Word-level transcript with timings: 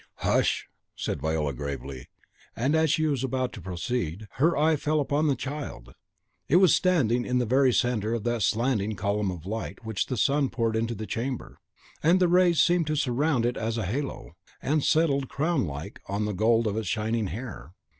"Hush!" 0.25 0.67
said 0.95 1.21
Viola, 1.21 1.53
gravely. 1.53 2.07
And 2.55 2.73
as 2.73 2.89
she 2.89 3.05
was 3.05 3.23
about 3.23 3.53
to 3.53 3.61
proceed, 3.61 4.27
her 4.37 4.57
eye 4.57 4.75
fell 4.75 4.99
upon 4.99 5.27
the 5.27 5.35
child. 5.35 5.93
It 6.49 6.55
was 6.55 6.73
standing 6.73 7.23
in 7.23 7.37
the 7.37 7.45
very 7.45 7.71
centre 7.71 8.15
of 8.15 8.23
that 8.23 8.41
slanting 8.41 8.95
column 8.95 9.29
of 9.29 9.45
light 9.45 9.85
which 9.85 10.07
the 10.07 10.17
sun 10.17 10.49
poured 10.49 10.75
into 10.75 10.95
the 10.95 11.05
chamber; 11.05 11.59
and 12.01 12.19
the 12.19 12.27
rays 12.27 12.59
seemed 12.63 12.87
to 12.87 12.95
surround 12.95 13.45
it 13.45 13.57
as 13.57 13.77
a 13.77 13.85
halo, 13.85 14.35
and 14.59 14.83
settled, 14.83 15.29
crown 15.29 15.65
like, 15.67 16.01
on 16.07 16.25
the 16.25 16.33
gold 16.33 16.65
of 16.65 16.77
its 16.77 16.87
shining 16.87 17.27
hair. 17.27 17.75